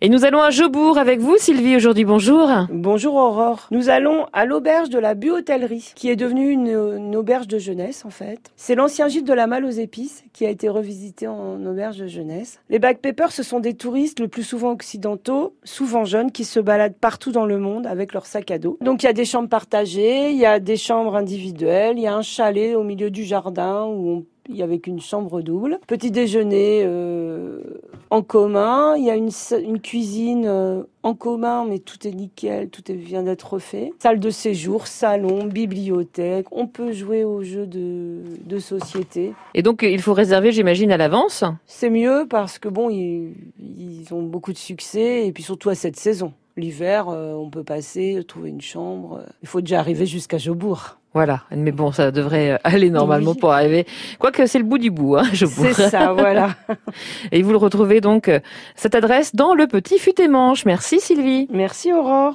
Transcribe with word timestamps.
Et 0.00 0.08
nous 0.08 0.24
allons 0.24 0.40
à 0.40 0.50
Jobourg 0.50 0.96
avec 0.96 1.18
vous, 1.18 1.38
Sylvie, 1.38 1.74
aujourd'hui. 1.74 2.04
Bonjour. 2.04 2.48
Bonjour 2.70 3.16
Aurore. 3.16 3.66
Nous 3.72 3.88
allons 3.88 4.26
à 4.32 4.44
l'auberge 4.44 4.90
de 4.90 4.98
la 5.00 5.16
Buhotellerie, 5.16 5.90
qui 5.96 6.08
est 6.08 6.14
devenue 6.14 6.50
une, 6.50 6.68
une 6.68 7.16
auberge 7.16 7.48
de 7.48 7.58
jeunesse 7.58 8.04
en 8.04 8.10
fait. 8.10 8.52
C'est 8.54 8.76
l'ancien 8.76 9.08
gîte 9.08 9.26
de 9.26 9.32
la 9.32 9.48
Malle 9.48 9.64
aux 9.64 9.70
épices 9.70 10.22
qui 10.32 10.46
a 10.46 10.50
été 10.50 10.68
revisité 10.68 11.26
en 11.26 11.66
auberge 11.66 11.96
de 11.96 12.06
jeunesse. 12.06 12.60
Les 12.70 12.78
backpackers, 12.78 13.32
ce 13.32 13.42
sont 13.42 13.58
des 13.58 13.74
touristes 13.74 14.20
le 14.20 14.28
plus 14.28 14.44
souvent 14.44 14.70
occidentaux, 14.70 15.56
souvent 15.64 16.04
jeunes, 16.04 16.30
qui 16.30 16.44
se 16.44 16.60
baladent 16.60 16.94
partout 16.94 17.32
dans 17.32 17.46
le 17.46 17.58
monde 17.58 17.84
avec 17.84 18.12
leur 18.12 18.26
sac 18.26 18.52
à 18.52 18.58
dos. 18.58 18.78
Donc 18.80 19.02
il 19.02 19.06
y 19.06 19.08
a 19.08 19.12
des 19.12 19.24
chambres 19.24 19.48
partagées, 19.48 20.30
il 20.30 20.38
y 20.38 20.46
a 20.46 20.60
des 20.60 20.76
chambres 20.76 21.16
individuelles, 21.16 21.98
il 21.98 22.02
y 22.02 22.06
a 22.06 22.14
un 22.14 22.22
chalet 22.22 22.76
au 22.76 22.84
milieu 22.84 23.10
du 23.10 23.24
jardin 23.24 23.86
où 23.86 24.24
on 24.48 24.60
avait 24.62 24.78
qu'une 24.78 25.00
chambre 25.00 25.42
double. 25.42 25.78
Petit 25.86 26.10
déjeuner 26.10 26.82
euh, 26.84 27.77
en 28.10 28.22
commun. 28.22 28.96
Il 28.96 29.04
y 29.04 29.10
a 29.10 29.16
une, 29.16 29.30
une 29.62 29.80
cuisine 29.80 30.46
euh, 30.46 30.82
en 31.02 31.14
commun, 31.14 31.64
mais 31.68 31.78
tout 31.78 32.06
est 32.06 32.12
nickel, 32.12 32.68
tout 32.70 32.90
est, 32.90 32.94
vient 32.94 33.22
d'être 33.22 33.54
refait. 33.54 33.92
Salle 33.98 34.20
de 34.20 34.30
séjour, 34.30 34.86
salon, 34.86 35.44
bibliothèque. 35.44 36.46
On 36.52 36.66
peut 36.66 36.92
jouer 36.92 37.24
aux 37.24 37.42
jeux 37.42 37.66
de, 37.66 38.22
de 38.44 38.58
société. 38.58 39.34
Et 39.54 39.62
donc, 39.62 39.82
il 39.82 40.00
faut 40.00 40.14
réserver, 40.14 40.52
j'imagine, 40.52 40.92
à 40.92 40.96
l'avance? 40.96 41.44
C'est 41.66 41.90
mieux 41.90 42.26
parce 42.28 42.58
que 42.58 42.68
bon, 42.68 42.90
ils, 42.90 43.34
ils 43.58 44.12
ont 44.12 44.22
beaucoup 44.22 44.52
de 44.52 44.58
succès 44.58 45.26
et 45.26 45.32
puis 45.32 45.42
surtout 45.42 45.70
à 45.70 45.74
cette 45.74 45.96
saison. 45.96 46.32
L'hiver, 46.56 47.08
euh, 47.08 47.34
on 47.34 47.50
peut 47.50 47.62
passer, 47.62 48.20
trouver 48.26 48.50
une 48.50 48.60
chambre. 48.60 49.22
Il 49.42 49.48
faut 49.48 49.60
déjà 49.60 49.78
arriver 49.78 50.06
jusqu'à 50.06 50.38
Jobourg. 50.38 50.97
Voilà, 51.14 51.40
mais 51.56 51.72
bon, 51.72 51.90
ça 51.90 52.10
devrait 52.10 52.60
aller 52.64 52.90
normalement 52.90 53.30
Oui. 53.32 53.38
pour 53.38 53.50
arriver. 53.52 53.86
Quoique 54.18 54.46
c'est 54.46 54.58
le 54.58 54.64
bout 54.64 54.78
du 54.78 54.90
bout, 54.90 55.16
hein, 55.16 55.24
Jobourg. 55.32 55.66
C'est 55.72 55.88
ça, 55.88 56.12
voilà. 56.12 56.50
Et 57.32 57.42
vous 57.42 57.50
le 57.50 57.56
retrouvez 57.56 58.00
donc, 58.00 58.28
euh, 58.28 58.40
cette 58.76 58.94
adresse 58.94 59.34
dans 59.34 59.54
le 59.54 59.66
petit 59.66 59.98
fut 59.98 60.20
et 60.20 60.28
manche. 60.28 60.64
Merci 60.66 61.00
Sylvie. 61.00 61.48
Merci 61.50 61.92
Aurore. 61.92 62.26